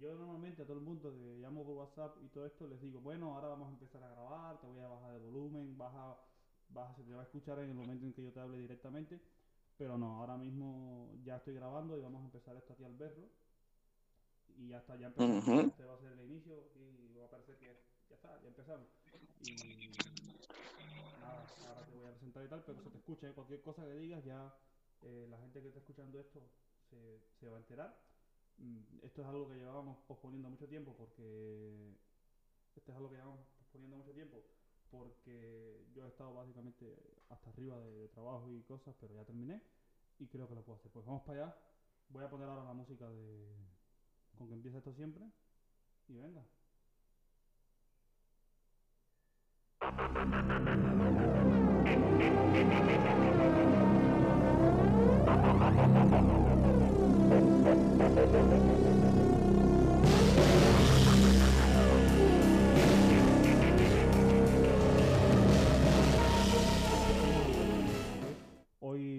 [0.00, 3.00] yo normalmente a todo el mundo que llamo por WhatsApp y todo esto les digo,
[3.00, 6.16] bueno, ahora vamos a empezar a grabar, te voy a bajar de volumen, baja,
[6.70, 9.20] baja, se te va a escuchar en el momento en que yo te hable directamente,
[9.78, 13.28] pero no, ahora mismo ya estoy grabando y vamos a empezar esto aquí al verlo.
[14.58, 15.46] Y ya está, ya empezamos.
[15.48, 15.60] Ujú.
[15.60, 17.66] Este va a ser el inicio y va a parecer que
[18.08, 18.88] ya está, ya empezamos.
[19.40, 19.96] Y
[21.20, 23.32] nada, ahora te voy a presentar y tal, pero se te escucha, ¿eh?
[23.34, 24.54] cualquier cosa que digas ya
[25.02, 26.40] eh, la gente que está escuchando esto
[26.90, 27.94] se, se va a enterar.
[28.58, 31.94] Mm, Esto es algo que llevábamos posponiendo mucho tiempo porque
[32.76, 34.42] esto es algo que llevamos posponiendo mucho tiempo
[34.90, 36.96] porque yo he estado básicamente
[37.30, 39.60] hasta arriba de, de trabajo y cosas, pero ya terminé
[40.18, 40.90] y creo que lo puedo hacer.
[40.92, 41.56] Pues vamos para allá.
[42.10, 43.56] Voy a poner ahora la música de
[44.38, 45.24] con que empieza esto siempre
[46.08, 46.44] y venga.
[58.16, 58.24] Hoy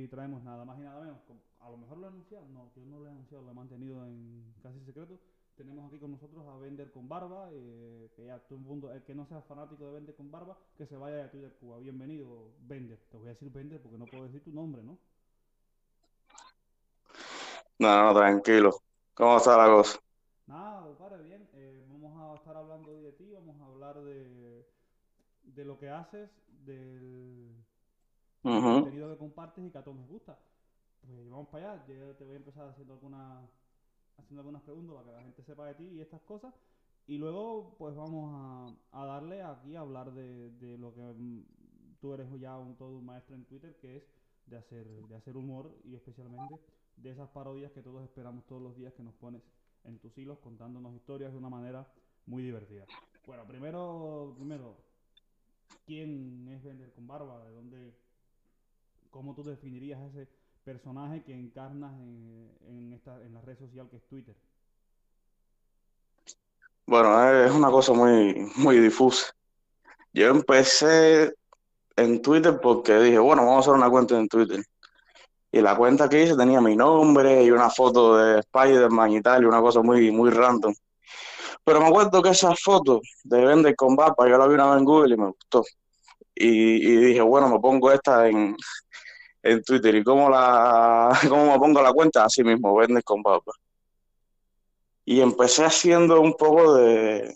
[0.09, 1.19] traemos nada más y nada menos.
[1.59, 4.03] A lo mejor lo he anunciado, no, yo no lo he anunciado, lo he mantenido
[4.07, 5.19] en casi secreto.
[5.55, 9.03] Tenemos aquí con nosotros a Vender con Barba, eh, que ya todo el mundo, el
[9.03, 11.77] que no sea fanático de Vender con Barba, que se vaya a Twitter Cuba.
[11.77, 12.97] Bienvenido, Vender.
[13.11, 14.97] Te voy a decir Vender porque no puedo decir tu nombre, ¿no?
[17.79, 18.81] No, no, tranquilo.
[19.17, 19.99] ¿Cómo está la cosa?
[20.47, 21.47] Nada, padre, bien.
[21.53, 24.65] eh, vamos a estar hablando hoy de ti, vamos a hablar de,
[25.43, 26.29] de lo que haces,
[26.65, 27.65] del,
[28.43, 30.39] contenido que compartes y que a todos nos gusta.
[31.05, 31.85] Pues vamos para allá.
[31.87, 33.49] Yo te voy a empezar haciendo algunas,
[34.17, 36.53] haciendo algunas preguntas para que la gente sepa de ti y estas cosas.
[37.07, 41.45] Y luego, pues vamos a, a darle aquí a hablar de, de lo que mm,
[42.01, 44.03] tú eres ya un, todo un maestro en Twitter, que es
[44.45, 46.59] de hacer, de hacer humor y especialmente
[46.97, 49.41] de esas parodias que todos esperamos todos los días que nos pones
[49.83, 51.87] en tus hilos contándonos historias de una manera
[52.25, 52.85] muy divertida.
[53.25, 54.77] Bueno, primero, primero,
[55.85, 57.43] ¿quién es Vender con Barba?
[57.45, 57.93] ¿De dónde,
[59.09, 60.27] cómo tú definirías ese
[60.63, 64.35] personaje que encarnas en, en esta, en la red social que es Twitter?
[66.85, 69.33] Bueno, es una cosa muy, muy difusa.
[70.13, 71.35] Yo empecé
[71.97, 74.63] en Twitter porque dije, bueno, vamos a hacer una cuenta en Twitter.
[75.51, 79.43] Y la cuenta que hice tenía mi nombre y una foto de Spider-Man y tal,
[79.43, 80.73] y una cosa muy, muy random.
[81.63, 84.77] Pero me acuerdo que esa foto de Vender con Barba, yo la vi una vez
[84.79, 85.63] en Google y me gustó.
[86.35, 86.47] Y,
[86.93, 88.55] y dije, bueno, me pongo esta en,
[89.43, 89.95] en Twitter.
[89.95, 92.25] ¿Y cómo la, cómo me pongo la cuenta?
[92.25, 93.53] Así mismo, Vender con Barba.
[95.05, 97.33] Y empecé haciendo un poco de,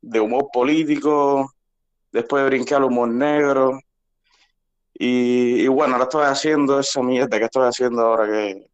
[0.00, 1.50] de humor político,
[2.12, 3.78] después brinqué al humor negro.
[4.98, 8.66] Y, y bueno, ahora estoy haciendo esa mierda que estoy haciendo ahora que,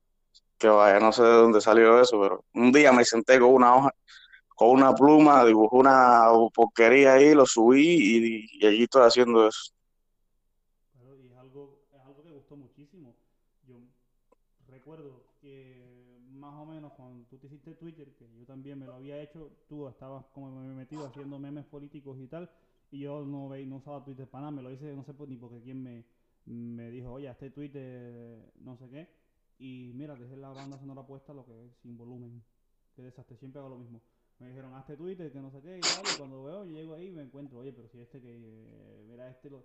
[0.58, 3.76] que vaya, no sé de dónde salió eso, pero un día me senté con una
[3.76, 3.90] hoja,
[4.56, 6.24] con una pluma, dibujé una
[6.54, 9.72] porquería ahí, lo subí y, y allí estoy haciendo eso.
[10.92, 13.14] Claro, y es algo, es algo que gustó muchísimo.
[13.66, 13.76] Yo
[14.68, 18.94] recuerdo que más o menos cuando tú te hiciste Twitter, que yo también me lo
[18.94, 22.50] había hecho, tú estabas como me- metido haciendo memes políticos y tal,
[22.92, 25.36] y yo no, ve, no usaba Twitter para nada, me lo hice, no sé ni
[25.36, 26.04] porque quién me,
[26.44, 29.08] me dijo, oye, este Twitter no sé qué,
[29.58, 32.44] y mira, dejé la banda sonora puesta, lo que es sin volumen,
[32.94, 34.00] qué desastre, siempre hago lo mismo.
[34.38, 36.94] Me dijeron, hazte Twitter, que no sé qué, y tal, y cuando veo, yo llego
[36.94, 39.64] ahí y me encuentro, oye, pero si este que, mira, este lo,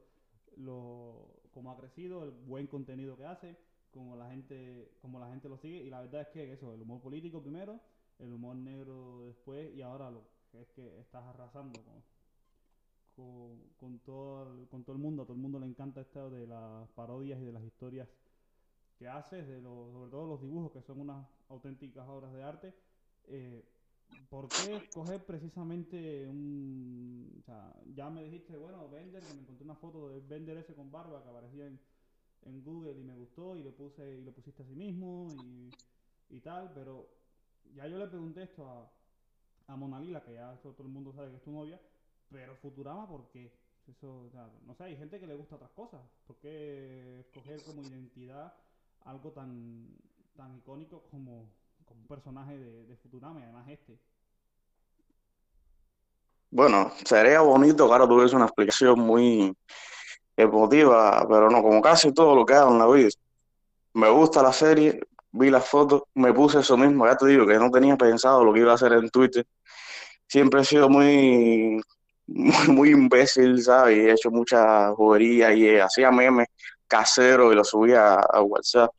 [0.56, 3.58] lo, cómo ha crecido, el buen contenido que hace,
[3.92, 6.82] como la gente, como la gente lo sigue, y la verdad es que eso, el
[6.82, 7.82] humor político primero,
[8.20, 12.02] el humor negro después, y ahora lo que es que estás arrasando con,
[13.18, 16.88] con, todo con todo el mundo, a todo el mundo le encanta esto de las
[16.90, 18.08] parodias y de las historias
[19.00, 22.74] que haces, de los, sobre todo los dibujos, que son unas auténticas obras de arte.
[23.28, 23.64] Eh,
[24.30, 27.44] ¿por qué escoger precisamente un...
[27.96, 31.24] Ya me dijiste, bueno, Bender, que me encontré una foto de Bender ese con barba
[31.24, 31.80] que aparecía en,
[32.64, 35.70] Google y me gustó y lo puse y lo pusiste a sí mismo y,
[36.30, 37.10] y tal, pero
[37.76, 38.90] ya yo le pregunté esto a,
[39.68, 41.78] a Mona Lila, que ya todo el mundo sabe que es tu novia,
[42.32, 43.52] pero Futurama, ¿por qué?
[43.88, 44.30] Eso,
[44.66, 46.02] no sé, hay gente que le gusta otras cosas.
[46.26, 48.54] ¿Por qué escoger como identidad
[49.06, 49.88] algo tan,
[50.36, 51.50] tan icónico como,
[51.90, 53.98] un personaje de, Futurama y además este?
[56.52, 59.56] Bueno, sería bonito ahora tuviese una explicación muy
[60.36, 63.10] emotiva, pero no, como casi todo lo que hago en la vida.
[63.94, 65.00] Me gusta la serie,
[65.32, 68.54] vi las fotos, me puse eso mismo, ya te digo que no tenía pensado lo
[68.54, 69.46] que iba a hacer en Twitter.
[70.28, 71.82] Siempre he sido muy,
[72.68, 73.98] muy, imbécil, ¿sabes?
[73.98, 76.48] He hecho mucha jodería y eh, hacía memes
[76.88, 78.92] caseros y los subía a, a WhatsApp.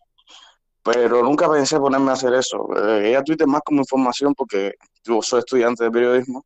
[0.82, 2.68] pero nunca pensé ponerme a hacer eso.
[2.76, 6.44] Eh, ella Twitter más como información porque yo soy estudiante de periodismo,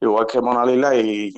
[0.00, 1.34] igual que Mona Lila, y,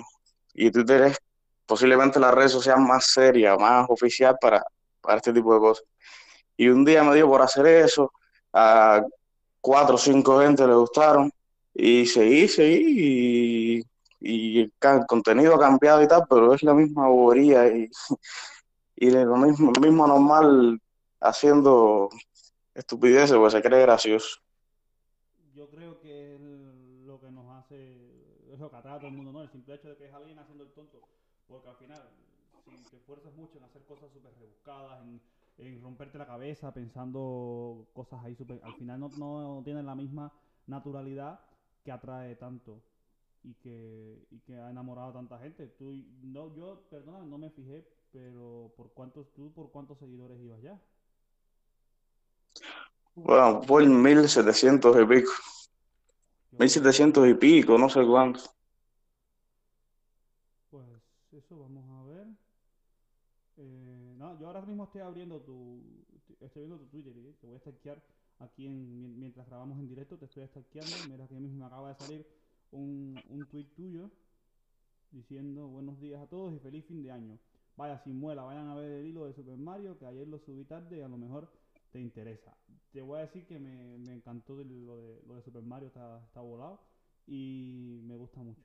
[0.55, 1.19] y Twitter es
[1.67, 4.65] posiblemente la red social más seria, más oficial para,
[5.00, 5.85] para este tipo de cosas.
[6.56, 8.12] Y un día me dio por hacer eso,
[8.53, 9.03] a
[9.61, 11.31] cuatro o cinco gente le gustaron,
[11.75, 13.85] y seguí, seguí, y,
[14.20, 14.73] y el
[15.06, 17.88] contenido ha cambiado y tal, pero es la misma bobería y,
[18.97, 20.81] y lo mismo, mismo normal
[21.20, 22.09] haciendo
[22.75, 24.41] estupideces, pues se cree gracioso.
[25.55, 29.17] Yo creo que es lo que nos hace, es lo que atrae a todo el
[29.17, 29.43] mundo, ¿no?
[29.43, 31.00] El simple hecho de que es alguien haciendo el tonto.
[31.49, 32.03] Porque al final,
[32.65, 35.20] si te esfuerzas mucho en hacer cosas súper rebuscadas, en,
[35.59, 38.61] en romperte la cabeza pensando cosas ahí súper...
[38.62, 40.32] Al final no, no tienen la misma
[40.67, 41.41] naturalidad
[41.85, 42.81] que atrae tanto
[43.49, 45.67] y que, y que ha enamorado a tanta gente.
[45.69, 50.62] Tú, no, yo, perdona, no me fijé, pero ¿por cuántos, tú por cuántos seguidores ibas
[50.62, 50.81] ya?
[53.15, 55.31] Bueno, por mil setecientos y pico,
[56.50, 58.43] Yo mil voy a setecientos y ver, pico, no sé cuánto.
[60.71, 60.87] pues
[61.33, 62.27] eso, vamos a ver.
[63.56, 65.83] Eh, no, yo ahora mismo estoy abriendo tu,
[66.41, 68.03] estoy viendo tu Twitter y te voy a stalkear
[68.39, 71.03] aquí en, mien- mientras grabamos en directo, te estoy stalkeando.
[71.03, 72.27] Mira que mismo me acaba de salir
[72.73, 74.11] un, un tweet tuyo
[75.11, 77.38] diciendo buenos días a todos y feliz fin de año.
[77.76, 80.65] Vaya sin muela, vayan a ver el hilo de Super Mario que ayer lo subí
[80.65, 81.49] tarde y a lo mejor
[81.93, 82.56] te interesa.
[82.93, 84.65] Te voy a decir que me, me encantó lo,
[84.97, 86.81] de, lo de Super Mario, está, está volado
[87.26, 88.65] y me gusta mucho.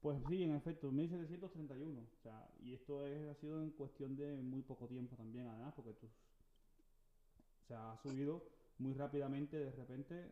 [0.00, 2.00] Pues sí, en efecto, 1731.
[2.00, 5.74] O sea, y esto es, ha sido en cuestión de muy poco tiempo también, además,
[5.74, 8.42] porque tú, o sea, ha subido
[8.78, 10.30] muy rápidamente de repente,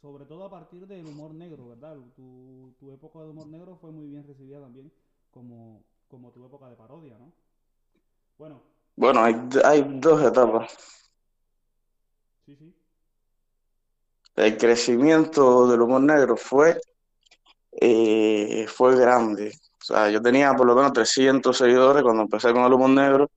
[0.00, 1.96] sobre todo a partir del humor negro, ¿verdad?
[2.16, 4.92] Tu, tu época de humor negro fue muy bien recibida también
[5.30, 7.32] como, como tu época de parodia, ¿no?
[8.38, 8.62] Bueno,
[8.96, 9.34] Bueno, hay,
[9.64, 10.76] hay dos etapas.
[12.46, 12.74] sí, sí,
[14.36, 16.80] El crecimiento del humor negro fue,
[17.80, 19.52] eh, fue grande.
[19.80, 23.30] O sea, yo tenía por lo menos 300 seguidores cuando empecé con el humor negro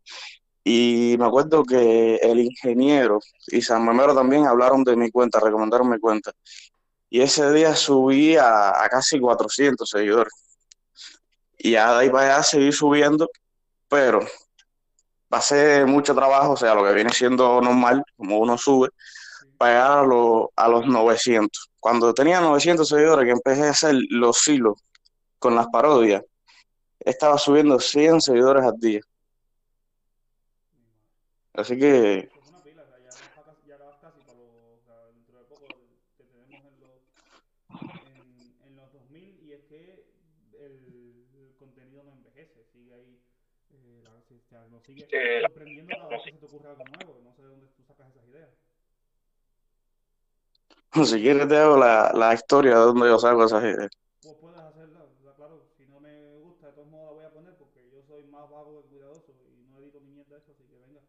[0.63, 5.89] y me acuerdo que el ingeniero y San Memero también hablaron de mi cuenta, recomendaron
[5.89, 6.31] mi cuenta.
[7.09, 10.33] Y ese día subí a, casi 400 seguidores.
[11.57, 13.29] Y ya de ahí para allá seguí subiendo,
[13.89, 14.19] pero
[15.27, 18.89] pasé mucho trabajo, o sea, lo que viene siendo normal, como uno sube,
[19.57, 21.69] para llegar a, los a los 900.
[21.79, 24.75] Cuando tenía 900 seguidores, que empecé a hacer los hilos
[25.39, 26.23] con las parodias,
[26.99, 29.01] estaba subiendo 100 seguidores al día.
[31.53, 34.19] Así que, Eso es una pila, o sea, ya vas, pa casi, ya vas casi
[34.21, 35.65] para los, o sea, dentro de poco
[36.17, 37.01] te tenemos en los,
[38.07, 40.05] en, en los 2000 y es que
[40.53, 42.03] el, el contenido
[44.69, 45.41] no sigue que
[47.23, 47.67] no dónde
[51.05, 53.89] si quieres, te hago la, historia de donde yo saco esas ideas.
[54.21, 57.25] Pues puedes hacerla, o sea, claro, si no me gusta, de todos modos la voy
[57.25, 60.41] a poner porque yo soy más vago que cuidadoso y no edito ni mierda de
[60.41, 61.01] eso, así que venga,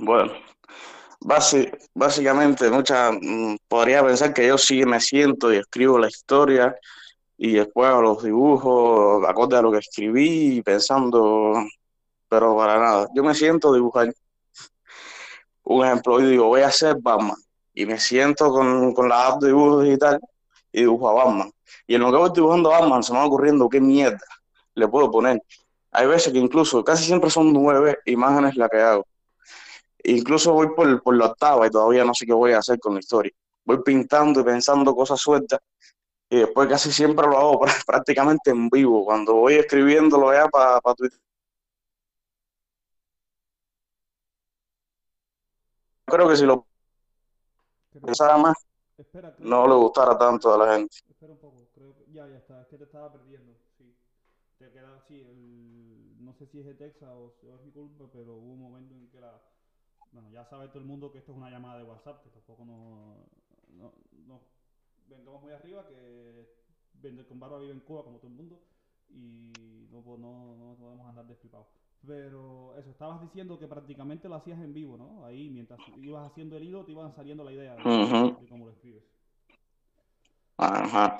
[0.00, 0.32] Bueno,
[1.20, 6.74] basi- básicamente, mucha, mm, podría pensar que yo sí me siento y escribo la historia
[7.36, 11.54] y después los dibujos, acorde a lo que escribí, pensando,
[12.28, 13.08] pero para nada.
[13.14, 14.12] Yo me siento dibujar.
[15.64, 17.36] Un ejemplo, hoy digo, voy a hacer Batman.
[17.74, 20.18] Y me siento con, con la app de dibujo digital
[20.72, 21.50] y dibujo a Batman.
[21.86, 24.20] Y en lo que voy dibujando a Batman se me va ocurriendo qué mierda
[24.74, 25.40] le puedo poner.
[25.92, 29.06] Hay veces que incluso, casi siempre son nueve imágenes las que hago.
[30.04, 32.94] Incluso voy por, por la octava y todavía no sé qué voy a hacer con
[32.94, 33.32] la historia.
[33.64, 35.60] Voy pintando y pensando cosas sueltas
[36.30, 39.04] y después casi siempre lo hago prá- prácticamente en vivo.
[39.04, 41.18] Cuando voy escribiéndolo ya para Twitter,
[46.06, 46.66] creo que si lo
[48.02, 48.56] pensara más,
[48.98, 50.96] espera, no le gustara tanto a la gente.
[51.08, 53.52] espera un poco, creo que, ya, ya está, es que te estaba perdiendo.
[54.60, 58.04] Te queda así, el, no sé si es de Texas o, o es mi culpa,
[58.12, 59.40] pero hubo un momento en que la,
[60.12, 62.66] bueno, ya sabe todo el mundo que esto es una llamada de WhatsApp, que tampoco
[62.66, 63.16] no,
[63.70, 63.94] no,
[64.26, 64.40] no
[65.08, 66.46] vengamos muy arriba, que
[66.92, 68.60] Vender con Barba vive en Cuba como todo el mundo
[69.08, 71.66] y no, no, no podemos andar desflipados.
[72.06, 75.24] Pero eso, estabas diciendo que prácticamente lo hacías en vivo, ¿no?
[75.24, 77.82] Ahí mientras ibas haciendo el hilo te iban saliendo la idea de,
[78.42, 79.04] de cómo lo escribes.
[80.58, 81.18] Ajá.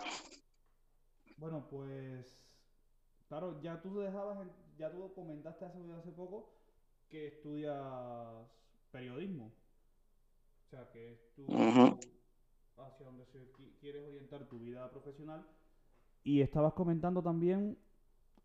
[1.39, 2.40] Bueno, pues
[3.31, 4.47] claro, ya tú dejabas,
[4.79, 6.51] ya tú comentaste hace, hace poco
[7.09, 7.79] que estudias
[8.93, 9.47] periodismo,
[10.67, 11.47] o sea, que es tu
[12.77, 15.47] hacia donde se qui- quieres orientar tu vida profesional.
[16.25, 17.79] Y estabas comentando también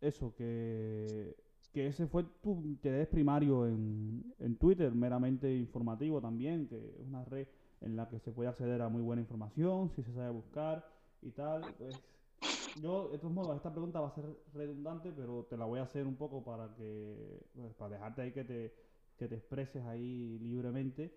[0.01, 1.35] eso, que
[1.73, 7.25] que ese fue tu interés primario en, en Twitter, meramente informativo también, que es una
[7.25, 7.49] red
[7.81, 10.87] en la que se puede acceder a muy buena información, si se sabe buscar
[11.21, 11.61] y tal.
[11.77, 12.01] Pues
[12.75, 15.83] yo, de todos modos, esta pregunta va a ser redundante, pero te la voy a
[15.83, 18.73] hacer un poco para que, pues, para dejarte ahí que te,
[19.17, 21.13] que te expreses ahí libremente.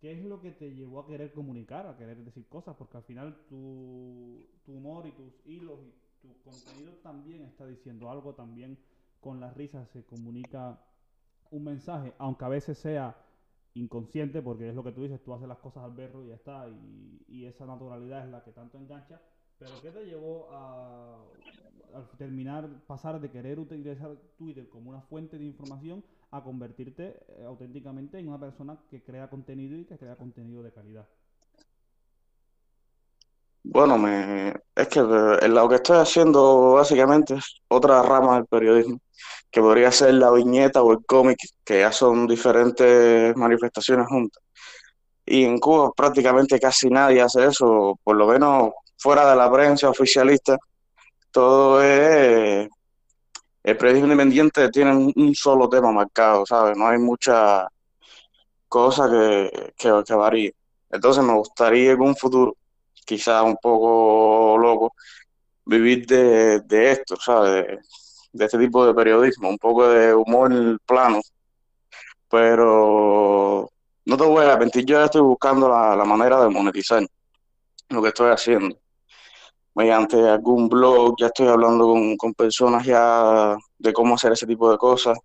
[0.00, 2.76] ¿Qué es lo que te llevó a querer comunicar, a querer decir cosas?
[2.76, 8.10] Porque al final tu, tu humor y tus hilos y tu contenido también está diciendo
[8.10, 8.78] algo, también
[9.20, 10.80] con las risas se comunica
[11.50, 13.16] un mensaje, aunque a veces sea
[13.74, 16.34] inconsciente, porque es lo que tú dices, tú haces las cosas al berro y ya
[16.36, 19.20] está, y, y esa naturalidad es la que tanto engancha.
[19.60, 21.18] Pero ¿qué te llevó a,
[21.94, 27.44] al terminar, pasar de querer utilizar Twitter como una fuente de información a convertirte eh,
[27.46, 31.06] auténticamente en una persona que crea contenido y que crea contenido de calidad?
[33.62, 38.98] Bueno, me, es que eh, lo que estoy haciendo básicamente es otra rama del periodismo,
[39.50, 44.42] que podría ser la viñeta o el cómic, que ya son diferentes manifestaciones juntas.
[45.26, 49.88] Y en Cuba prácticamente casi nadie hace eso, por lo menos fuera de la prensa
[49.88, 50.58] oficialista,
[51.30, 52.68] todo es,
[53.62, 56.76] el periodismo independiente tiene un, solo tema marcado, ¿sabes?
[56.76, 57.66] No hay mucha
[58.68, 60.54] cosa que, que, que varíe.
[60.90, 62.56] Entonces me gustaría en un futuro,
[63.06, 64.92] quizás un poco loco,
[65.64, 67.78] vivir de, de esto, ¿sabes?
[68.32, 70.52] De, este tipo de periodismo, un poco de humor
[70.86, 71.20] plano,
[72.28, 73.70] pero
[74.04, 77.04] no te voy a mentir, yo ya estoy buscando la, la manera de monetizar
[77.88, 78.76] lo que estoy haciendo.
[79.80, 84.70] Mediante algún blog, ya estoy hablando con, con personas ya de cómo hacer ese tipo
[84.70, 85.18] de cosas,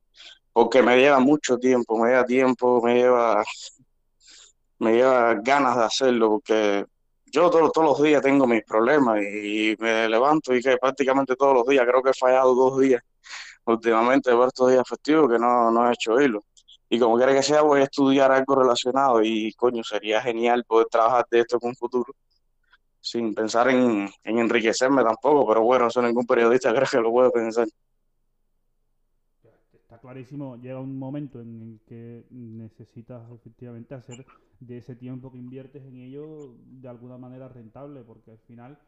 [0.54, 3.44] porque me lleva mucho tiempo, me lleva tiempo, me lleva,
[4.80, 6.86] me lleva ganas de hacerlo, porque
[7.26, 11.54] yo todos, todos los días tengo mis problemas y me levanto y que prácticamente todos
[11.54, 13.02] los días, creo que he fallado dos días
[13.66, 16.46] últimamente por estos días festivos que no, no he hecho hilo.
[16.90, 20.88] Y como quiera que sea, voy a estudiar algo relacionado y coño, sería genial poder
[20.90, 22.14] trabajar de esto en un futuro,
[23.06, 27.30] sin pensar en, en enriquecerme tampoco, pero bueno, eso ningún periodista creo que lo puede
[27.30, 27.68] pensar.
[29.74, 34.26] Está clarísimo, llega un momento en el que necesitas efectivamente hacer
[34.60, 38.80] de ese tiempo que inviertes en ello de alguna manera rentable, porque al final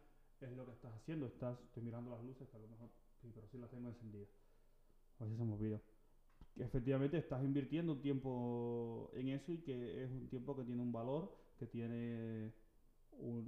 [0.41, 1.27] es lo que estás haciendo.
[1.27, 2.89] Estás, estoy mirando las luces, a lo mejor
[3.21, 4.29] sí, pero sí las tengo encendidas.
[5.19, 5.79] A ver si se me olvida.
[6.55, 10.81] Que efectivamente estás invirtiendo un tiempo en eso y que es un tiempo que tiene
[10.81, 12.51] un valor, que tiene,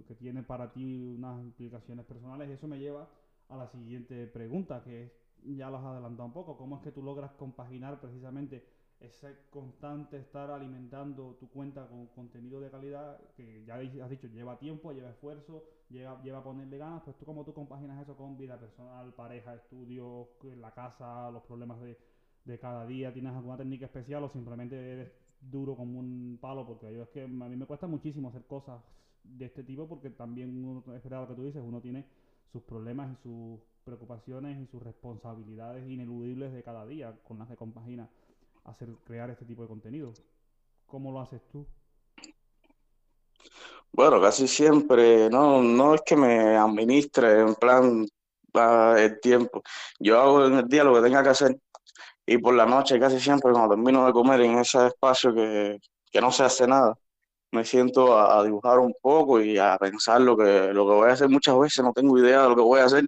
[0.07, 2.49] que tiene para ti unas implicaciones personales.
[2.49, 3.07] Y eso me lleva
[3.49, 5.11] a la siguiente pregunta, que es,
[5.43, 8.63] ya lo has adelantado un poco, ¿cómo es que tú logras compaginar precisamente
[8.99, 14.59] ese constante estar alimentando tu cuenta con contenido de calidad que ya has dicho, lleva
[14.59, 18.59] tiempo, lleva esfuerzo, lleva, lleva ponerle ganas, pues tú cómo tú compaginas eso con vida
[18.59, 21.97] personal, pareja, estudios, la casa, los problemas de,
[22.43, 26.67] de cada día, ¿tienes alguna técnica especial o simplemente eres duro como un palo?
[26.67, 28.81] Porque yo es que a mí me cuesta muchísimo hacer cosas
[29.23, 32.05] de este tipo porque también uno, es verdad lo que tú dices, uno tiene
[32.51, 37.55] sus problemas y sus preocupaciones y sus responsabilidades ineludibles de cada día con las que
[37.55, 38.09] compagina
[38.65, 40.13] hacer crear este tipo de contenido.
[40.85, 41.65] ¿Cómo lo haces tú?
[43.91, 48.05] Bueno, casi siempre, no, no es que me administre en plan
[48.97, 49.61] el tiempo.
[49.99, 51.59] Yo hago en el día lo que tenga que hacer
[52.25, 55.79] y por la noche casi siempre cuando termino de comer en ese espacio que,
[56.11, 56.95] que no se hace nada,
[57.51, 61.13] me siento a, dibujar un poco y a pensar lo que, lo que voy a
[61.13, 61.29] hacer.
[61.29, 63.05] Muchas veces no tengo idea de lo que voy a hacer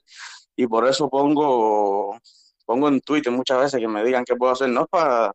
[0.55, 2.17] y por eso pongo,
[2.65, 4.69] pongo en Twitter muchas veces que me digan qué puedo hacer.
[4.69, 5.31] No es para,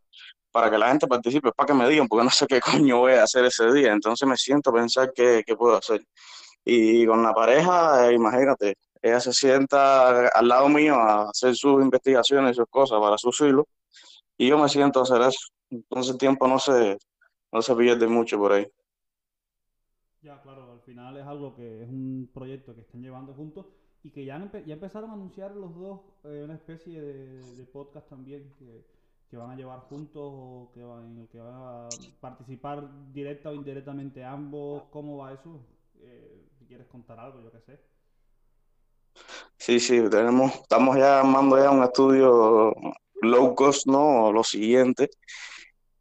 [0.50, 2.98] para que la gente participe, es para que me digan porque no sé qué coño
[2.98, 3.92] voy a hacer ese día.
[3.92, 6.02] Entonces me siento a pensar qué, qué puedo hacer.
[6.64, 11.82] Y con la pareja, eh, imagínate, ella se sienta al lado mío a hacer sus
[11.82, 13.66] investigaciones y sus cosas para sus hilos
[14.38, 15.48] y yo me siento a hacer eso.
[15.70, 16.98] Entonces el tiempo no se,
[17.52, 18.66] no se pierde mucho por ahí.
[20.26, 23.64] Ya, claro, al final es algo que es un proyecto que están llevando juntos
[24.02, 28.52] y que ya, ya empezaron a anunciar los dos eh, una especie de, podcast también
[28.58, 33.50] que, van a llevar juntos o que van, en el que van a participar directa
[33.50, 34.82] o indirectamente ambos.
[34.90, 35.60] ¿Cómo va eso?
[36.00, 37.80] Eh, si quieres contar algo, yo qué sé.
[39.56, 42.74] Sí, sí, tenemos, estamos ya armando ya un estudio
[43.22, 44.32] low cost, ¿no?
[44.32, 45.08] Lo siguiente,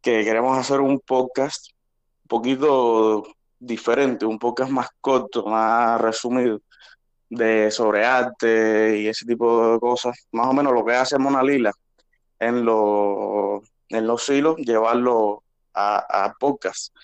[0.00, 1.70] que queremos hacer un podcast
[2.22, 6.60] un poquito diferente, un podcast más corto, más resumido,
[7.28, 10.26] de sobre arte y ese tipo de cosas.
[10.32, 11.72] Más o menos lo que hace Mona Lila
[12.38, 15.42] en los, en los hilos, llevarlo
[15.74, 16.94] a, a podcast.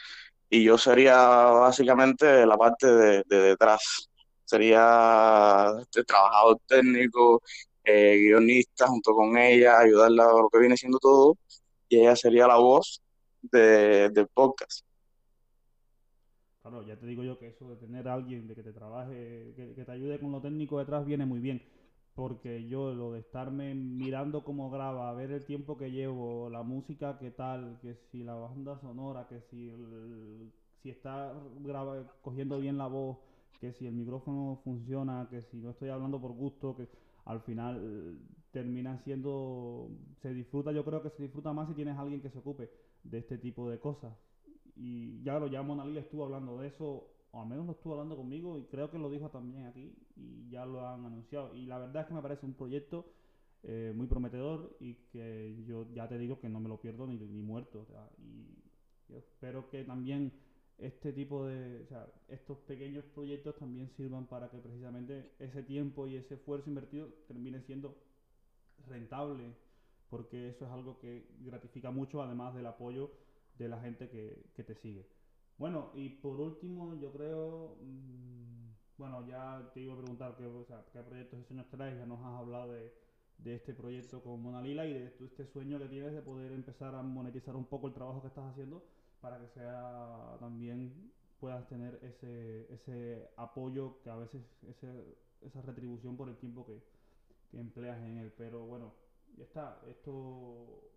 [0.50, 4.08] Y yo sería básicamente la parte de, de detrás.
[4.44, 7.42] Sería este trabajador técnico
[7.84, 11.36] eh, guionista junto con ella, ayudarla a lo que viene siendo todo,
[11.88, 13.02] y ella sería la voz
[13.40, 14.84] de, del podcast.
[16.62, 19.52] Claro, ya te digo yo que eso de tener a alguien de que te trabaje,
[19.56, 21.60] que, que te ayude con lo técnico detrás viene muy bien.
[22.14, 27.18] Porque yo lo de estarme mirando cómo graba, ver el tiempo que llevo, la música
[27.18, 30.52] qué tal, que si la banda sonora, que si el-
[30.82, 31.32] si está
[31.64, 33.18] graba- cogiendo bien la voz,
[33.60, 36.88] que si el micrófono funciona, que si no estoy hablando por gusto, que
[37.24, 38.18] al final
[38.52, 39.88] termina siendo,
[40.20, 42.70] se disfruta, yo creo que se disfruta más si tienes a alguien que se ocupe
[43.04, 44.12] de este tipo de cosas.
[44.76, 47.94] Y ya lo ya Mona Lisa estuvo hablando de eso, o al menos lo estuvo
[47.94, 51.54] hablando conmigo, y creo que lo dijo también aquí, y ya lo han anunciado.
[51.54, 53.06] Y la verdad es que me parece un proyecto
[53.64, 57.16] eh, muy prometedor y que yo ya te digo que no me lo pierdo ni,
[57.16, 57.86] muerto.
[58.18, 58.58] y
[59.08, 60.32] yo espero que también
[60.78, 66.08] este tipo de, o sea, estos pequeños proyectos también sirvan para que precisamente ese tiempo
[66.08, 67.96] y ese esfuerzo invertido termine siendo
[68.88, 69.54] rentable,
[70.10, 73.12] porque eso es algo que gratifica mucho, además del apoyo
[73.58, 75.06] de la gente que, que te sigue.
[75.58, 80.64] Bueno, y por último, yo creo, mm, bueno, ya te iba a preguntar qué, o
[80.64, 82.92] sea, qué proyectos y sueños traes, ya nos has hablado de,
[83.38, 86.94] de este proyecto con Mona Lila y de este sueño que tienes de poder empezar
[86.94, 88.84] a monetizar un poco el trabajo que estás haciendo
[89.20, 94.42] para que sea también puedas tener ese, ese apoyo que a veces,
[95.40, 96.80] esa retribución por el tiempo que,
[97.50, 98.32] que empleas en él.
[98.36, 98.92] Pero bueno,
[99.36, 99.80] ya está.
[99.88, 100.92] Esto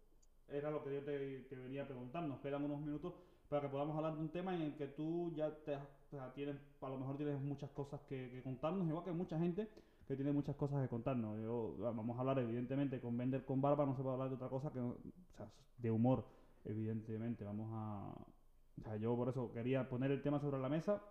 [0.50, 2.24] era lo que yo te, venía a preguntar.
[2.24, 3.14] Nos quedan unos minutos
[3.50, 5.78] para que podamos hablar de un tema en el que tú ya te,
[6.34, 9.70] tienes, a lo mejor tienes muchas cosas que, contarnos, igual que mucha gente
[10.08, 11.42] que tiene muchas cosas que contarnos.
[11.42, 14.50] Yo, vamos a hablar, evidentemente, con Vender con Barba, no se puede hablar de otra
[14.50, 14.80] cosa que,
[15.78, 16.26] de humor,
[16.64, 17.44] evidentemente.
[17.44, 18.14] Vamos a,
[18.80, 21.02] o sea, yo por eso quería poner el tema sobre la mesa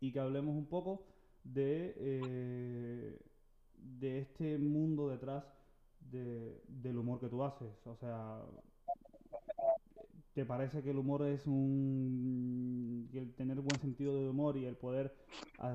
[0.00, 1.04] y que hablemos un poco
[1.42, 3.18] de, eh,
[3.76, 5.44] de este mundo detrás
[6.12, 7.86] de- del humor que tú haces.
[7.86, 8.44] O sea,
[10.34, 13.10] ¿te parece que el humor es un...
[13.12, 15.14] el tener buen sentido de humor y el poder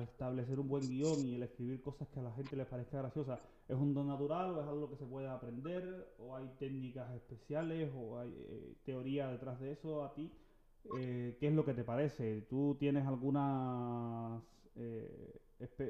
[0.02, 3.40] establecer un buen guion y el escribir cosas que a la gente les parezca graciosa
[3.68, 7.90] es un don natural o es algo que se puede aprender o hay técnicas especiales
[7.96, 10.36] o hay eh, teoría detrás de eso a ti?
[10.84, 12.42] Eh, ¿qué es lo que te parece?
[12.42, 14.42] ¿Tú tienes algunas,
[14.74, 15.40] eh,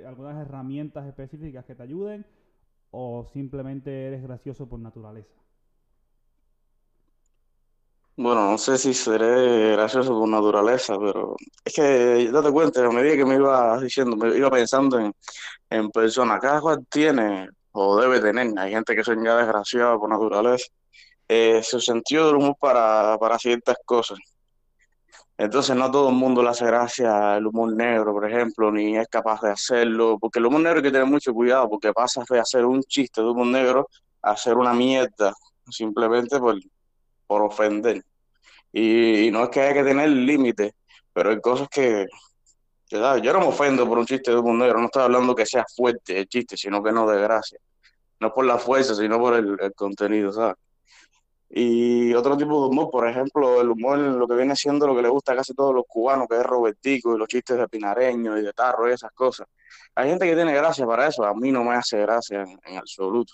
[0.06, 2.26] algunas herramientas específicas que te ayuden
[2.90, 5.34] o simplemente eres gracioso por naturaleza?
[8.16, 13.16] Bueno, no sé si seré gracioso por naturaleza, pero es que date cuenta, a medida
[13.16, 15.12] que me iba diciendo, me iba pensando en,
[15.70, 20.10] en personas, cada cual tiene o debe tener, hay gente que son ya desgraciada por
[20.10, 20.66] naturaleza,
[21.28, 24.18] eh, su sentido del humor para, para ciertas cosas.
[25.38, 29.06] Entonces no todo el mundo le hace gracia el humor negro, por ejemplo, ni es
[29.06, 32.40] capaz de hacerlo, porque el humor negro hay que tener mucho cuidado, porque pasa de
[32.40, 33.88] hacer un chiste de humor negro
[34.20, 35.32] a hacer una mierda,
[35.70, 36.56] simplemente por,
[37.28, 38.02] por ofender.
[38.72, 40.72] Y, y no es que haya que tener límites,
[41.12, 42.06] pero hay cosas que.
[42.90, 45.64] Yo no me ofendo por un chiste de humor negro, no estoy hablando que sea
[45.76, 47.60] fuerte el chiste, sino que no de gracia.
[48.18, 50.56] No por la fuerza, sino por el contenido, ¿sabes?
[51.50, 55.02] Y otro tipo de humor, por ejemplo, el humor, lo que viene siendo lo que
[55.02, 58.36] le gusta a casi todos los cubanos, que es Robertico y los chistes de Pinareño
[58.36, 59.46] y de Tarro y esas cosas.
[59.94, 63.32] Hay gente que tiene gracia para eso, a mí no me hace gracia en, absoluto.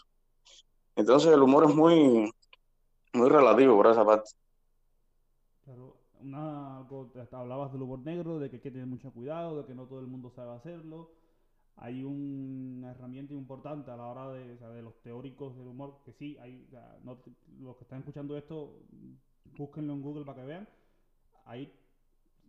[0.94, 2.32] Entonces el humor es muy,
[3.14, 4.30] muy relativo por esa parte.
[5.64, 6.86] Claro, una,
[7.32, 9.98] hablabas del humor negro, de que hay que tener mucho cuidado, de que no todo
[9.98, 11.10] el mundo sabe hacerlo.
[11.76, 16.00] Hay una herramienta importante a la hora de, o sea, de los teóricos del humor,
[16.04, 17.18] que sí, hay, o sea, no
[17.60, 18.80] los que están escuchando esto,
[19.56, 20.68] búsquenlo en Google para que vean.
[21.46, 21.72] Hay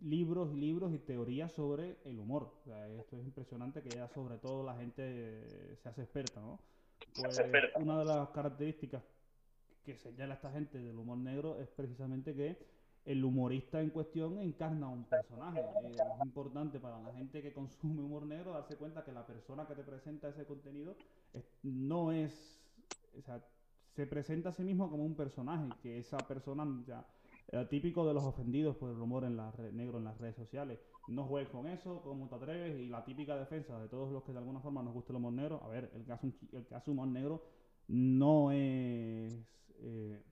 [0.00, 2.52] libros y libros y teorías sobre el humor.
[2.60, 6.60] O sea, esto es impresionante que ya sobre todo la gente se hace experta, ¿no?
[7.14, 7.40] Pues
[7.76, 9.02] una de las características
[9.84, 12.58] que señala esta gente del humor negro es precisamente que
[13.06, 15.60] el humorista en cuestión encarna un personaje.
[15.84, 19.66] Eh, es importante para la gente que consume humor negro darse cuenta que la persona
[19.66, 20.94] que te presenta ese contenido
[21.62, 22.60] no es,
[23.16, 23.42] o sea,
[23.94, 27.06] se presenta a sí mismo como un personaje, que esa persona, ya,
[27.52, 30.34] eh, típico de los ofendidos por el humor en la red, negro en las redes
[30.36, 30.80] sociales.
[31.06, 34.32] No juegues con eso, cómo te atreves, y la típica defensa de todos los que
[34.32, 35.62] de alguna forma nos gusta el humor negro.
[35.62, 37.44] A ver, el chi- el hace humor negro
[37.86, 39.32] no es,
[39.78, 40.22] eh,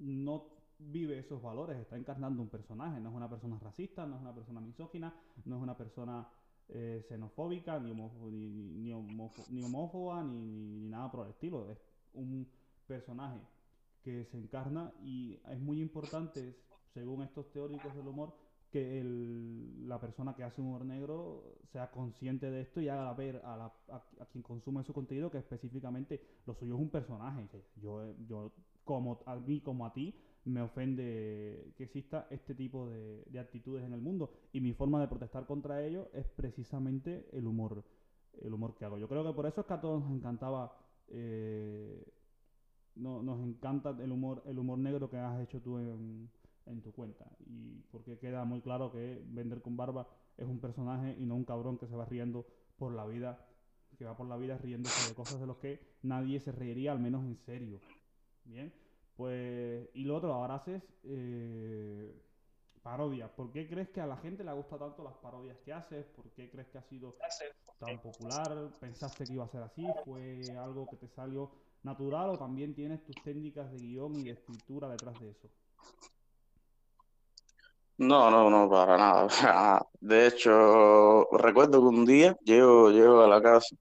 [0.00, 4.22] no vive esos valores, está encarnando un personaje, no es una persona racista, no es
[4.22, 5.14] una persona misógina,
[5.44, 6.28] no es una persona
[6.68, 8.92] eh, xenofóbica, ni, homofo- ni, ni
[9.50, 11.78] ni homófoba, ni, ni- nada por el estilo, es
[12.14, 12.46] un
[12.86, 13.40] personaje
[14.02, 16.56] que se encarna y es muy importante,
[16.94, 18.34] según estos teóricos del humor,
[18.70, 23.36] que el- la persona que hace humor negro sea consciente de esto y haga ver
[23.44, 27.48] a, la- a- a quien consume su contenido que específicamente lo suyo es un personaje.
[27.76, 28.52] Yo, yo
[28.84, 30.14] como a mí como a ti,
[30.48, 34.30] me ofende que exista este tipo de, de actitudes en el mundo.
[34.52, 37.84] Y mi forma de protestar contra ello es precisamente el humor,
[38.40, 38.98] el humor que hago.
[38.98, 40.76] Yo creo que por eso es que a todos nos encantaba,
[41.08, 42.04] eh,
[42.96, 46.30] no- nos encanta el humor, el humor negro que has hecho tú en,
[46.82, 47.24] tu cuenta.
[47.46, 50.06] Y porque queda muy claro que Vender con Barba
[50.36, 53.46] es un personaje y no un cabrón que se va riendo por la vida,
[53.96, 57.00] que va por la vida riéndose de cosas de los que nadie se reiría, al
[57.00, 57.80] menos en serio.
[58.44, 58.72] Bien,
[59.18, 62.22] pues, y lo otro, ahora haces eh,
[62.82, 63.28] parodias.
[63.30, 66.06] ¿Por qué crees que a la gente le gusta tanto las parodias que haces?
[66.06, 67.16] ¿Por qué crees que ha sido
[67.80, 68.76] tan popular?
[68.80, 69.92] ¿Pensaste que iba a ser así?
[70.04, 71.50] ¿Fue algo que te salió
[71.82, 75.50] natural o también tienes tus técnicas de guion y de escritura detrás de eso?
[77.96, 79.84] No, no, no, para nada.
[80.00, 83.74] De hecho, recuerdo que un día llego, llego a la casa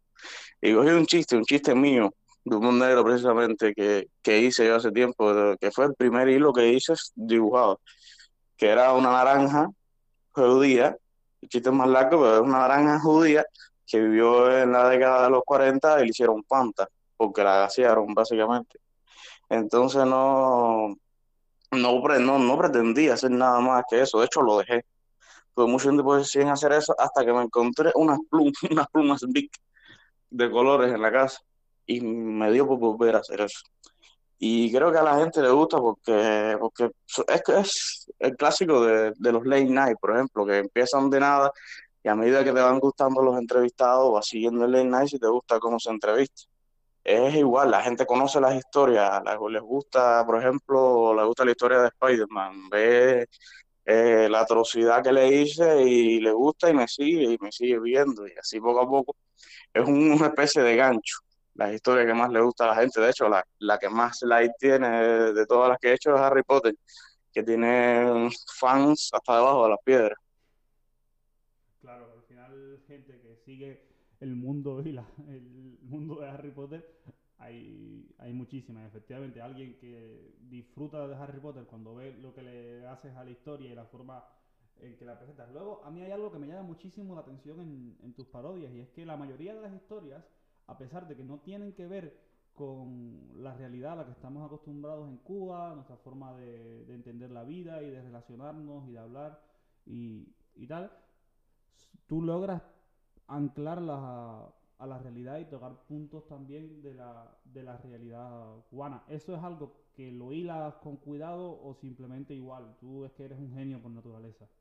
[0.59, 2.11] y cogí un chiste, un chiste mío,
[2.49, 6.53] de un negro precisamente, que, que hice yo hace tiempo, que fue el primer hilo
[6.53, 7.81] que hice dibujado,
[8.55, 9.69] que era una naranja
[10.31, 10.97] judía,
[11.41, 13.45] el chiste más largo, pero es una naranja judía
[13.85, 18.13] que vivió en la década de los 40 y le hicieron panta, porque la gasearon
[18.13, 18.79] básicamente.
[19.49, 20.95] Entonces no,
[21.71, 24.85] no, no, no pretendía hacer nada más que eso, de hecho lo dejé.
[25.53, 29.49] Tuve mucho tiempo sin hacer eso hasta que me encontré unas plumas, unas plumas big
[30.29, 31.41] de colores en la casa
[31.87, 33.59] y me dio por volver a hacer eso.
[34.39, 36.91] Y creo que a la gente le gusta porque, porque
[37.27, 41.51] es es el clásico de, de los late night, por ejemplo, que empiezan de nada
[42.03, 45.19] y a medida que te van gustando los entrevistados, vas siguiendo el late night si
[45.19, 46.43] te gusta cómo se entrevista.
[47.03, 49.21] Es igual, la gente conoce las historias,
[49.51, 53.27] les gusta, por ejemplo, les gusta la historia de Spider-Man, ve
[53.85, 57.79] eh, la atrocidad que le hice y le gusta y me sigue y me sigue
[57.79, 59.15] viendo y así poco a poco
[59.73, 61.19] es un- una especie de gancho.
[61.57, 64.21] La historia que más le gusta a la gente, de hecho, la, la que más
[64.21, 64.89] like tiene
[65.33, 66.75] de, todas las que he hecho es Harry Potter,
[67.33, 70.17] que tiene fans hasta debajo de las piedras.
[71.81, 73.87] Claro, al final gente que sigue
[74.19, 76.87] el mundo y la, el mundo de Harry Potter,
[77.39, 78.85] hay, hay muchísimas.
[78.85, 83.31] Efectivamente, alguien que disfruta de Harry Potter cuando ve lo que le haces a la
[83.31, 84.23] historia y la forma
[84.79, 85.49] en que la presentas.
[85.51, 88.71] Luego, a mí hay algo que me llama muchísimo la atención en, en tus parodias
[88.73, 90.23] y es que la mayoría de las historias,
[90.67, 94.43] a pesar de que no tienen que ver con la realidad a la que estamos
[94.45, 98.99] acostumbrados en Cuba, nuestra forma de, de entender la vida y de relacionarnos y de
[98.99, 99.39] hablar
[99.85, 100.91] y, tal,
[102.07, 102.61] tú logras
[103.27, 104.53] anclarlas a,
[104.85, 109.03] la realidad y tocar puntos también de la, de la realidad cubana.
[109.07, 112.75] ¿Eso es algo que lo hilas con cuidado o simplemente igual?
[112.79, 114.45] Tú es que eres un genio por naturaleza.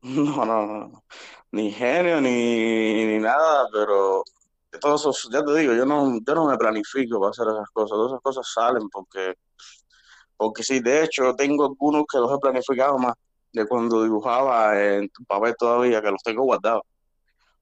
[0.00, 1.02] No, no, no, no.
[1.50, 4.22] ni genio ni, ni nada, pero
[4.80, 7.90] todo eso, ya te digo, yo no, yo no me planifico para hacer esas cosas,
[7.90, 9.34] todas esas cosas salen porque,
[10.36, 13.14] porque sí, de hecho tengo algunos que los he planificado más
[13.52, 16.82] de cuando dibujaba en papel todavía, que los tengo guardados.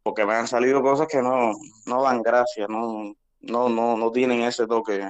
[0.03, 1.53] porque me han salido cosas que no,
[1.87, 5.09] no dan gracia, no, no, no, no tienen ese toque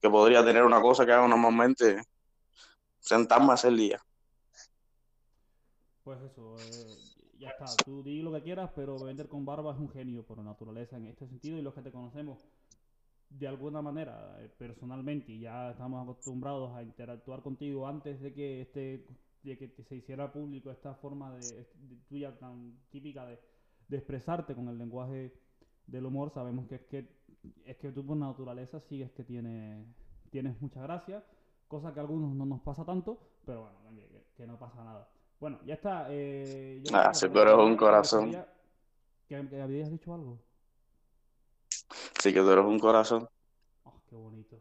[0.00, 2.02] que podría tener una cosa que hago normalmente,
[2.98, 4.00] sentarme a hacer día.
[6.02, 7.11] Pues eso, eh,
[7.42, 7.66] ya está.
[7.84, 11.06] Tú di lo que quieras, pero Vender con Barba es un genio por naturaleza en
[11.06, 12.46] este sentido y los que te conocemos
[13.28, 18.60] de alguna manera eh, personalmente y ya estamos acostumbrados a interactuar contigo antes de que
[18.60, 19.06] este
[19.42, 21.66] de que se hiciera público esta forma de,
[22.08, 23.40] tuya tan típica de,
[23.90, 25.34] expresarte con el lenguaje
[25.86, 27.08] del humor, sabemos que es que
[27.64, 29.84] es que tú por naturaleza sí que tienes
[30.30, 31.24] tienes mucha gracia,
[31.66, 33.78] cosa que a algunos no nos pasa tanto, pero bueno,
[34.36, 35.08] que no pasa nada.
[35.42, 36.06] Bueno, ya está.
[36.08, 38.30] eh, yo Ah, que sí, para pero es un corazón.
[39.26, 40.38] que, que habías dicho algo.
[42.20, 43.28] Sí que tú eres un corazón.
[43.82, 44.56] Oh, qué bonito.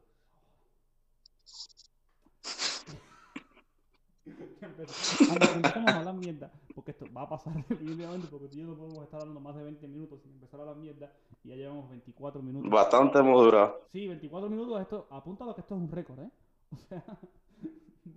[4.60, 4.88] Que empe-
[5.30, 8.62] Antes que empecemos a hablar mierda, porque esto va a pasar definitivamente, porque tú y
[8.62, 11.14] yo no podemos estar hablando más de 20 minutos sin empezar a hablar mierda,
[11.44, 12.72] y ya llevamos 24 minutos.
[12.72, 13.88] Bastante hemos durado.
[13.92, 16.32] Sí, 24 minutos, esto, apúntalo que esto es un récord, ¿eh?
[16.72, 17.06] O sea,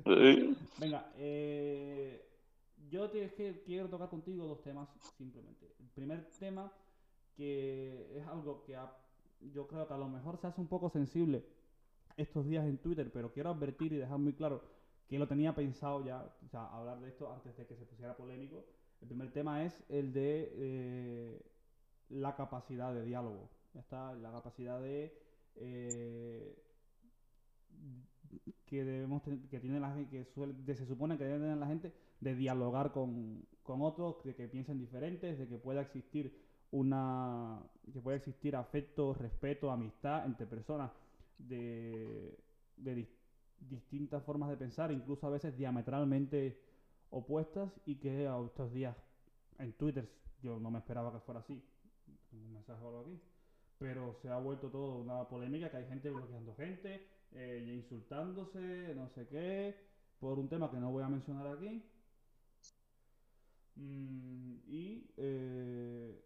[0.07, 0.57] Sí.
[0.79, 2.27] venga, eh,
[2.91, 5.75] yo es que quiero tocar contigo dos temas simplemente.
[5.81, 6.73] El primer tema,
[7.37, 8.77] que es algo que
[9.53, 11.45] yo creo que a lo mejor se hace un poco sensible
[12.17, 14.63] estos días en Twitter, pero quiero advertir y dejar muy claro
[15.09, 18.17] que lo tenía pensado ya, o sea, hablar de esto antes de que se pusiera
[18.17, 18.65] polémico.
[19.01, 21.43] El primer tema es el de eh,
[22.09, 23.51] la capacidad de diálogo.
[23.75, 25.13] Está, la capacidad de
[25.57, 26.57] eh,
[28.67, 31.93] que debemos que tiene la gente, que suele, se supone que debe tener la gente
[32.25, 36.35] de dialogar con, con otros, de que piensen diferentes, de que pueda existir
[36.71, 37.61] una
[37.93, 40.91] que pueda existir afecto, respeto, amistad entre personas
[41.39, 42.37] de,
[42.77, 43.07] de
[43.61, 46.59] distintas formas de pensar, incluso a veces diametralmente
[47.11, 48.97] opuestas y que a estos días
[49.59, 50.11] en Twitter
[50.43, 51.63] yo no me esperaba que fuera así,
[52.33, 53.21] un mensaje o algo aquí,
[53.79, 59.09] pero se ha vuelto todo una polémica que hay gente bloqueando gente, eh, insultándose, no
[59.11, 59.77] sé qué,
[60.19, 61.85] por un tema que no voy a mencionar aquí.
[63.77, 66.25] Mm, y eh,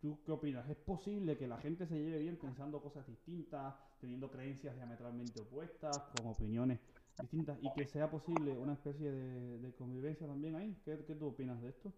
[0.00, 0.68] ¿Tú qué opinas?
[0.70, 6.02] ¿Es posible que la gente se lleve bien pensando cosas distintas, teniendo creencias diametralmente opuestas,
[6.12, 6.80] con opiniones
[7.18, 10.74] distintas, y que sea posible una especie de, convivencia también ahí?
[10.86, 11.92] ¿Qué, tú opinas de esto?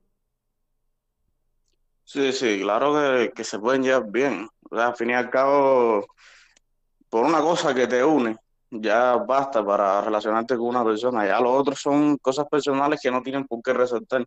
[2.02, 2.92] Sí, sí, claro
[3.32, 4.48] que, se pueden llevar bien.
[4.72, 6.04] al fin y al cabo,
[7.08, 8.36] por una cosa que te une,
[8.72, 11.26] ya basta para relacionarte con una persona.
[11.26, 14.26] Ya los otros son cosas personales que no tienen por qué resaltar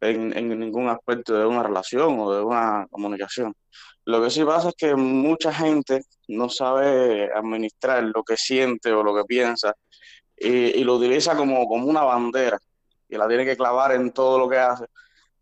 [0.00, 3.54] en, ningún aspecto de una relación o de una comunicación.
[4.06, 9.02] Lo que sí pasa es que mucha gente no sabe administrar lo que siente o
[9.02, 9.74] lo que piensa
[10.36, 12.58] y, lo utiliza como, como una bandera
[13.08, 14.86] y la tiene que clavar en todo lo que hace.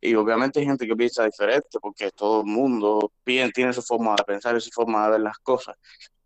[0.00, 4.24] Y obviamente hay gente que piensa diferente porque todo el mundo tiene su forma de
[4.24, 5.76] pensar y su forma de ver las cosas.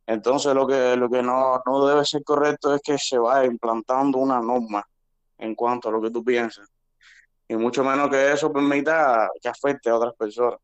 [0.07, 4.19] Entonces lo que, lo que no, no debe ser correcto es que se vaya implantando
[4.19, 4.87] una norma
[5.39, 6.69] en cuanto a lo que tú piensas
[7.49, 10.59] y mucho menos que eso permita que afecte a otras personas.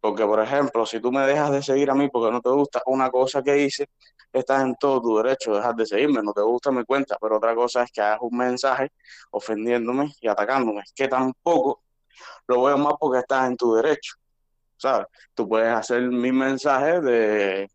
[0.00, 2.82] Porque, por ejemplo, si tú me dejas de seguir a mí porque no te gusta
[2.86, 3.88] una cosa que hice,
[4.32, 7.38] estás en todo tu derecho de dejar de seguirme, no te gusta, me cuenta, pero
[7.38, 8.92] otra cosa es que hagas un mensaje
[9.30, 11.82] ofendiéndome y atacándome, que tampoco
[12.46, 14.16] lo veo más porque estás en tu derecho,
[14.76, 15.06] ¿sabes?
[15.34, 17.70] Tú puedes hacer mi mensaje de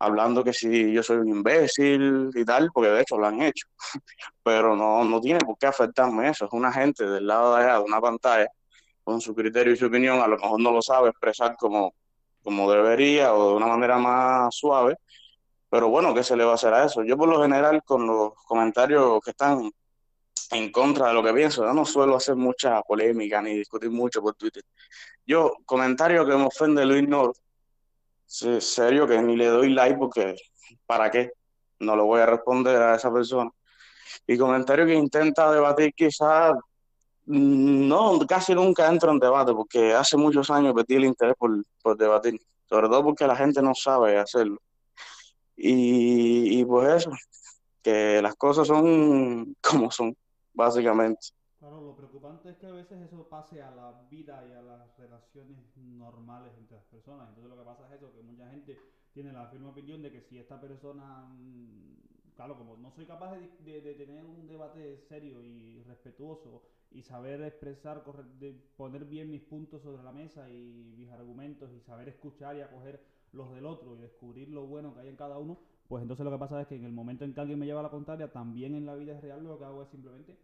[0.00, 3.66] hablando que si yo soy un imbécil y tal, porque de hecho lo han hecho,
[4.42, 7.74] pero no, no tiene por qué afectarme eso, es una gente del lado de allá
[7.74, 8.48] de una pantalla,
[9.04, 11.94] con su criterio y su opinión, a lo mejor no lo sabe expresar como,
[12.42, 14.96] como debería o de una manera más suave,
[15.68, 17.04] pero bueno, ¿qué se le va a hacer a eso?
[17.04, 19.70] Yo por lo general con los comentarios que están
[20.50, 24.22] en contra de lo que pienso, yo no suelo hacer mucha polémica ni discutir mucho
[24.22, 24.64] por Twitter.
[25.26, 27.34] Yo, comentario que me ofende lo ignoro,
[28.30, 30.36] Sí, serio que ni le doy like porque
[30.86, 31.32] ¿para qué?
[31.80, 33.50] No lo voy a responder a esa persona.
[34.24, 36.52] Y comentario que intenta debatir quizás,
[37.26, 41.50] mm, no, casi nunca entro en debate porque hace muchos años perdí el interés por,
[41.82, 44.60] por debatir, sobre todo porque la gente no sabe hacerlo.
[45.56, 47.10] Y, y pues eso,
[47.82, 50.16] que las cosas son como son,
[50.54, 51.30] básicamente.
[51.60, 54.96] Claro, lo preocupante es que a veces eso pase a la vida y a las
[54.96, 57.28] relaciones normales entre las personas.
[57.28, 58.78] Entonces lo que pasa es eso, que mucha gente
[59.12, 63.36] tiene la firme opinión de que si esta persona, mm, claro, como no soy capaz
[63.36, 68.02] de, tener un debate serio y respetuoso y saber expresar,
[68.38, 72.62] de poner bien mis puntos sobre la mesa y mis argumentos y saber escuchar y
[72.62, 76.24] acoger los del otro y descubrir lo bueno que hay en cada uno, pues entonces
[76.24, 77.90] lo que pasa es que en el momento en que alguien me lleva a la
[77.90, 80.38] contraria, también en la vida real lo que hago es simplemente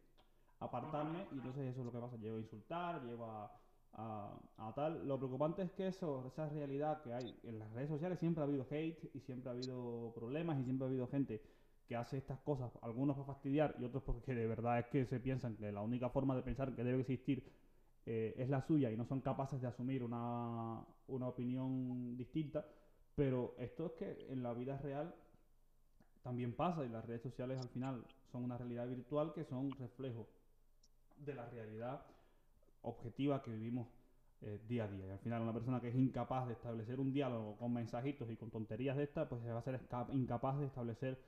[0.61, 3.51] apartarme y entonces eso es lo que pasa, llevo a insultar, llevo a,
[3.93, 5.07] a, tal.
[5.07, 8.47] Lo preocupante es que eso, esa realidad que hay en las redes sociales, siempre ha
[8.47, 11.43] habido hate y siempre ha habido problemas y siempre ha habido gente
[11.87, 15.21] que hace estas cosas, algunos para fastidiar y otros porque de verdad es que se
[15.21, 17.49] piensan que la única forma de pensar que debe existir
[18.05, 22.67] eh, es la suya y no son capaces de asumir una, una opinión distinta.
[23.15, 25.15] Pero esto es que en la vida real
[26.23, 30.27] también pasa y las redes sociales al final son una realidad virtual que son reflejo
[31.19, 32.05] de la realidad
[32.83, 33.89] objetiva que vivimos
[34.43, 35.07] eh, día a día.
[35.07, 38.37] Y al final una persona que es incapaz de establecer un diálogo con mensajitos y
[38.37, 39.81] con tonterías de estas, pues se va a ser
[40.13, 41.19] incapaz de establecer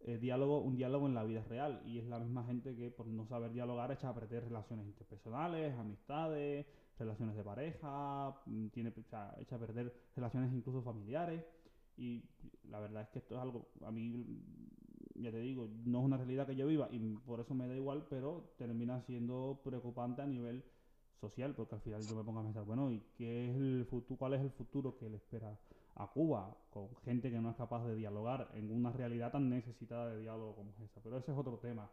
[0.00, 1.82] eh, diálogo, un diálogo en la vida real.
[1.86, 5.74] Y es la misma gente que por no saber dialogar echa a perder relaciones interpersonales,
[5.78, 6.66] amistades,
[6.98, 8.92] relaciones de pareja, mm, tiene,
[9.38, 11.44] echa a perder relaciones incluso familiares.
[11.96, 12.22] Y
[12.68, 14.42] la verdad es que esto es algo, a mí
[15.22, 17.74] ya te digo, no es una realidad que yo viva y por eso me da
[17.74, 20.64] igual, pero termina siendo preocupante a nivel
[21.20, 24.18] social, porque al final yo me pongo a pensar, bueno, ¿y qué es el futuro,
[24.18, 25.58] cuál es el futuro que le espera
[25.96, 30.10] a Cuba con gente que no es capaz de dialogar en una realidad tan necesitada
[30.10, 31.00] de diálogo como esa?
[31.02, 31.90] Pero ese es otro tema.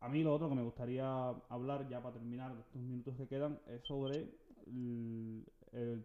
[0.00, 3.60] A mí lo otro que me gustaría hablar ya para terminar estos minutos que quedan
[3.68, 4.28] es sobre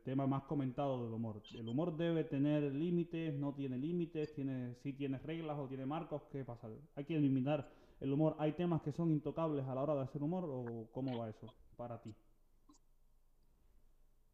[0.04, 1.42] tema más comentado del humor.
[1.54, 3.34] ¿El humor debe tener límites?
[3.34, 4.34] ¿No tiene límites?
[4.34, 6.22] ¿Tiene, ¿Sí tiene reglas o tiene marcos?
[6.32, 6.70] ¿Qué pasa?
[6.96, 8.36] ¿Hay que eliminar el humor?
[8.40, 11.48] ¿Hay temas que son intocables a la hora de hacer humor o cómo va eso
[11.76, 12.14] para ti?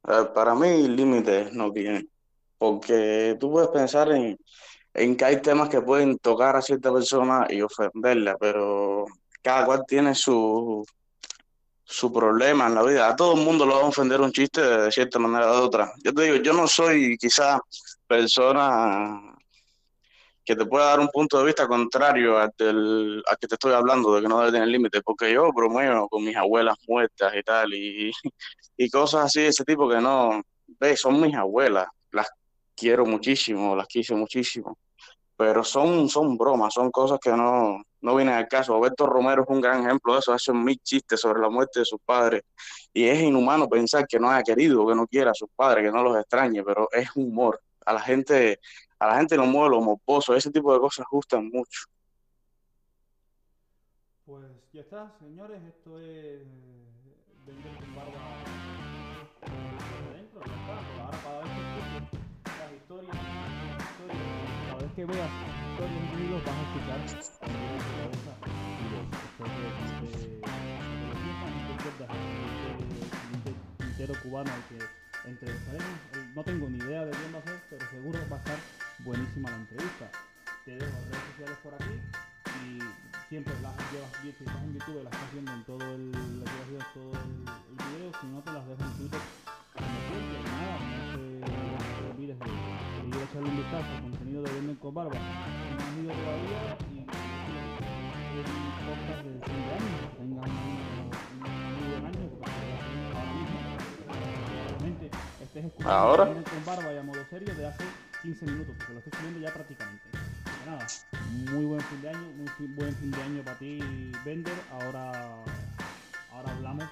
[0.08, 2.06] Eh, para mí límites no tiene,
[2.58, 4.38] porque tú puedes pensar en,
[4.94, 9.06] en que hay temas que pueden tocar a cierta persona y ofenderla, pero
[9.42, 10.86] cada cual tiene su,
[11.84, 13.10] su problema en la vida.
[13.10, 15.62] A todo el mundo lo va a ofender un chiste de cierta manera o de
[15.62, 15.94] otra.
[16.04, 17.60] Yo te digo, yo no soy quizá
[18.08, 19.34] persona
[20.46, 23.74] que te pueda dar un punto de vista contrario al, del, al que te estoy
[23.74, 27.44] hablando, de que no debe tener límites, porque yo bromeo con mis abuelas muertas y
[27.44, 28.12] tal, y,
[28.78, 30.42] y cosas así de ese tipo que no,
[30.80, 32.28] ve, son mis abuelas, las
[32.76, 34.78] quiero muchísimo, las quise muchísimo,
[35.44, 38.72] pero son, son bromas, son cosas que no, no vienen al caso.
[38.72, 41.86] Roberto Romero es un gran ejemplo de eso, hace mil chistes sobre la muerte de
[41.86, 42.44] sus padres,
[42.94, 45.92] y es inhumano pensar que no haya querido, que no quiera a sus padres, que
[45.92, 47.60] no los extrañe, pero es humor.
[47.86, 48.62] A la gente
[49.00, 51.82] a la gente no mueve los moposos, ese tipo de cosas gustan mucho.
[54.26, 56.42] Pues ya está, señores, esto es
[57.94, 58.44] barba
[60.10, 60.40] adentro,
[64.96, 65.30] que veas
[65.72, 67.00] historias en vídeos vas a escuchar
[73.80, 76.00] entero cubano que entrevistaremos.
[76.36, 78.58] No tengo ni idea de quién va a ser, pero seguro va a estar
[79.00, 80.12] buenísima la entrevista.
[80.66, 82.02] Te dejo las redes sociales por aquí
[82.66, 82.80] y
[83.30, 86.46] siempre las llevas si estás en YouTube las estás viendo en todo el, la
[86.94, 89.20] todo el, el, video, si no te las dejo en Twitter.
[89.76, 91.34] No te,
[92.12, 94.23] olvides de, de ir a echarle un vistazo
[94.74, 95.12] de Venden con Barba.
[96.02, 96.78] Ido todavía
[98.34, 98.46] y el
[98.88, 100.50] podcast de 5 años, tenga un,
[101.40, 102.24] muy buen año,
[104.80, 105.06] porque
[105.44, 106.26] estés escuchando ¿Ahora?
[106.26, 107.84] con Barba y a modo serio de hace
[108.24, 110.04] 15 minutos, porque lo estoy subiendo ya prácticamente.
[110.66, 110.88] Nada,
[111.52, 113.80] muy buen fin de año, muy buen fin de año para ti,
[114.26, 114.56] Bender.
[114.72, 115.12] Ahora,
[116.32, 116.86] ahora hablamos